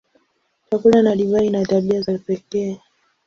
[0.69, 2.79] Chakula na divai ina tabia za pekee.